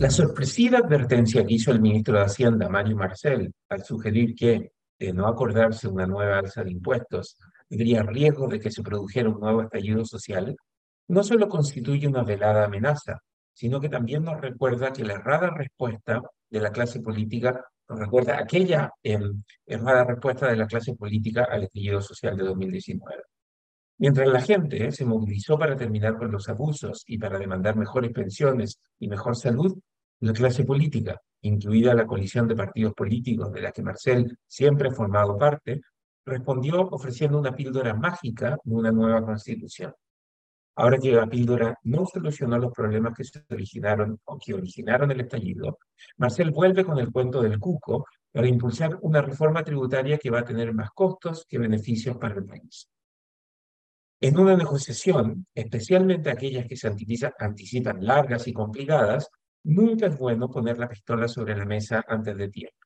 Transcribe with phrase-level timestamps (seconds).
[0.00, 5.12] La sorpresiva advertencia que hizo el ministro de Hacienda, Mario Marcel, al sugerir que, de
[5.12, 7.36] no acordarse una nueva alza de impuestos,
[7.70, 10.56] habría riesgo de que se produjera un nuevo estallido social,
[11.06, 13.20] no solo constituye una velada amenaza,
[13.52, 18.36] sino que también nos recuerda que la errada respuesta de la clase política, nos recuerda
[18.38, 19.20] aquella eh,
[19.64, 23.22] errada respuesta de la clase política al estallido social de 2019.
[23.98, 28.80] Mientras la gente se movilizó para terminar con los abusos y para demandar mejores pensiones
[28.98, 29.78] y mejor salud,
[30.20, 34.92] la clase política, incluida la coalición de partidos políticos de la que Marcel siempre ha
[34.92, 35.80] formado parte,
[36.26, 39.94] respondió ofreciendo una píldora mágica de una nueva constitución.
[40.76, 45.20] Ahora que la píldora no solucionó los problemas que se originaron o que originaron el
[45.20, 45.78] estallido,
[46.16, 50.44] Marcel vuelve con el cuento del cuco para impulsar una reforma tributaria que va a
[50.44, 52.88] tener más costos que beneficios para el país.
[54.24, 59.28] En una negociación, especialmente aquellas que se anticipan largas y complicadas,
[59.64, 62.78] nunca es bueno poner la pistola sobre la mesa antes de tiempo.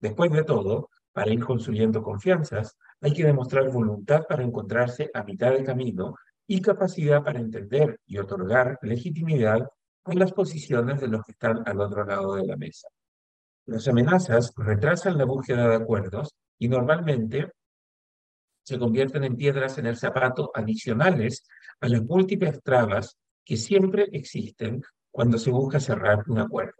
[0.00, 5.50] Después de todo, para ir construyendo confianzas, hay que demostrar voluntad para encontrarse a mitad
[5.50, 6.14] de camino
[6.46, 9.68] y capacidad para entender y otorgar legitimidad
[10.04, 12.86] a las posiciones de los que están al otro lado de la mesa.
[13.66, 17.50] Las amenazas retrasan la búsqueda de acuerdos y normalmente
[18.68, 21.42] se convierten en piedras en el zapato adicionales
[21.80, 26.74] a las múltiples trabas que siempre existen cuando se busca cerrar un acuerdo.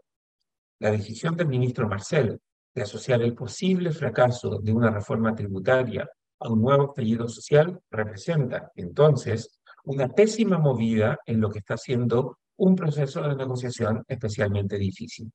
[0.77, 2.39] La decisión del ministro Marcel
[2.75, 6.07] de asociar el posible fracaso de una reforma tributaria
[6.39, 12.37] a un nuevo apellido social representa, entonces, una pésima movida en lo que está siendo
[12.57, 15.31] un proceso de negociación especialmente difícil.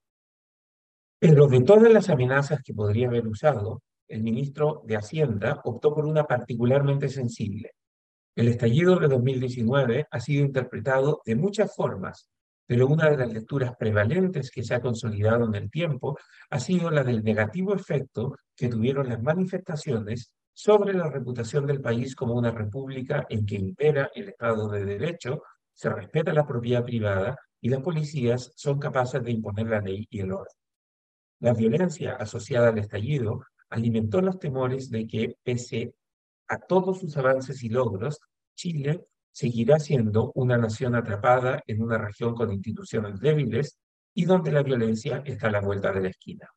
[1.19, 6.07] Pero de todas las amenazas que podría haber usado, el ministro de Hacienda optó por
[6.07, 7.73] una particularmente sensible.
[8.37, 12.29] El estallido de 2019 ha sido interpretado de muchas formas,
[12.67, 16.19] pero una de las lecturas prevalentes que se ha consolidado en el tiempo
[16.51, 22.15] ha sido la del negativo efecto que tuvieron las manifestaciones sobre la reputación del país
[22.15, 25.43] como una república en que impera el Estado de Derecho,
[25.73, 30.21] se respeta la propiedad privada y las policías son capaces de imponer la ley y
[30.21, 30.55] el orden.
[31.41, 33.43] La violencia asociada al estallido
[33.75, 35.95] alimentó los temores de que, pese
[36.49, 38.21] a todos sus avances y logros,
[38.55, 43.77] Chile seguirá siendo una nación atrapada en una región con instituciones débiles
[44.15, 46.49] y donde la violencia está a la vuelta de la esquina.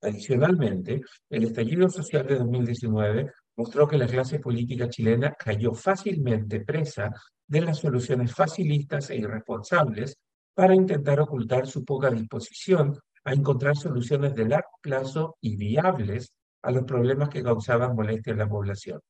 [0.00, 7.10] Adicionalmente, el estallido social de 2019 mostró que la clase política chilena cayó fácilmente presa
[7.46, 10.16] de las soluciones facilistas e irresponsables
[10.54, 16.32] para intentar ocultar su poca disposición a encontrar soluciones de largo plazo y viables
[16.62, 19.00] a los problemas que causaban molestia en la población.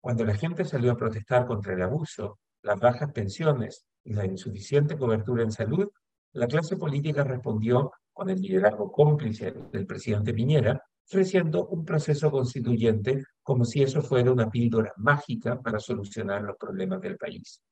[0.00, 4.96] Cuando la gente salió a protestar contra el abuso, las bajas pensiones y la insuficiente
[4.96, 5.88] cobertura en salud,
[6.32, 13.24] la clase política respondió con el liderazgo cómplice del presidente Piñera, ofreciendo un proceso constituyente
[13.42, 17.62] como si eso fuera una píldora mágica para solucionar los problemas del país.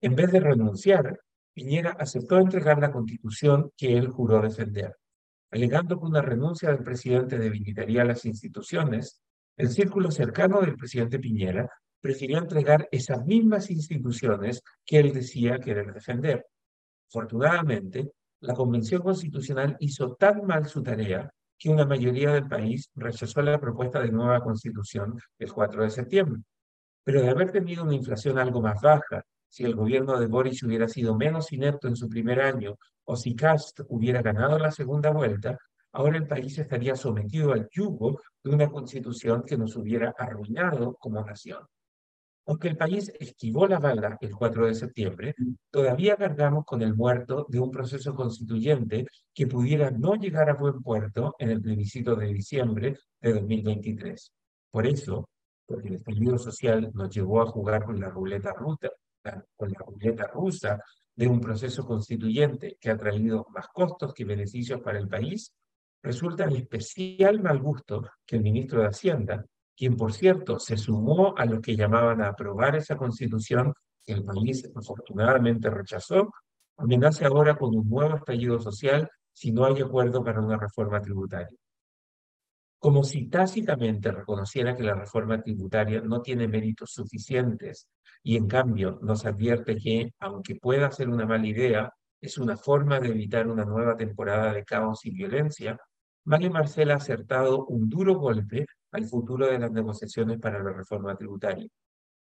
[0.00, 1.18] En vez de renunciar,
[1.52, 4.96] Piñera aceptó entregar la constitución que él juró defender.
[5.54, 9.22] Alegando que una renuncia del presidente debilitaría las instituciones,
[9.56, 11.70] el círculo cercano del presidente Piñera
[12.00, 16.44] prefirió entregar esas mismas instituciones que él decía querer defender.
[17.08, 18.10] Afortunadamente,
[18.40, 23.60] la Convención Constitucional hizo tan mal su tarea que una mayoría del país rechazó la
[23.60, 26.42] propuesta de nueva constitución el 4 de septiembre.
[27.04, 30.88] Pero de haber tenido una inflación algo más baja, si el gobierno de Boris hubiera
[30.88, 35.56] sido menos inepto en su primer año o si Cast hubiera ganado la segunda vuelta,
[35.92, 41.24] ahora el país estaría sometido al yugo de una constitución que nos hubiera arruinado como
[41.24, 41.60] nación.
[42.46, 45.36] Aunque el país esquivó la bala el 4 de septiembre,
[45.70, 50.82] todavía cargamos con el muerto de un proceso constituyente que pudiera no llegar a buen
[50.82, 54.32] puerto en el plebiscito de diciembre de 2023.
[54.72, 55.28] Por eso,
[55.64, 58.90] porque el estallido social nos llevó a jugar con la ruleta rusa,
[59.56, 60.80] con la ruleta rusa
[61.14, 65.52] de un proceso constituyente que ha traído más costos que beneficios para el país,
[66.02, 71.34] resulta de especial mal gusto que el ministro de Hacienda quien por cierto se sumó
[71.36, 73.72] a los que llamaban a aprobar esa constitución
[74.04, 76.30] que el país afortunadamente rechazó,
[76.76, 81.56] amenaza ahora con un nuevo estallido social si no hay acuerdo para una reforma tributaria.
[82.84, 87.88] Como si tácitamente reconociera que la reforma tributaria no tiene méritos suficientes
[88.22, 91.90] y en cambio nos advierte que, aunque pueda ser una mala idea,
[92.20, 95.78] es una forma de evitar una nueva temporada de caos y violencia,
[96.26, 101.16] Mario Marcel ha acertado un duro golpe al futuro de las negociaciones para la reforma
[101.16, 101.66] tributaria.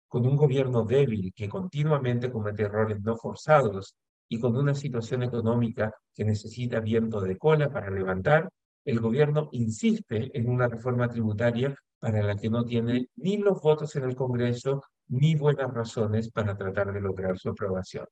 [0.08, 3.96] Con un gobierno débil que continuamente comete errores no forzados
[4.30, 8.48] y con una situación económica que necesita viento de cola para levantar,
[8.86, 13.96] el gobierno insiste en una reforma tributaria para la que no tiene ni los votos
[13.96, 18.06] en el Congreso ni buenas razones para tratar de lograr su aprobación.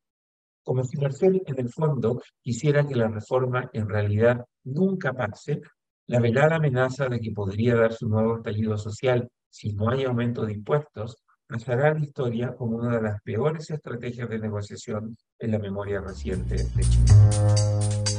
[0.63, 5.61] Como si Marcel en el fondo quisiera que la reforma en realidad nunca pase,
[6.07, 10.45] la velada amenaza de que podría darse un nuevo estallido social si no hay aumento
[10.45, 15.51] de impuestos pasará a la historia como una de las peores estrategias de negociación en
[15.51, 18.18] la memoria reciente de Chile.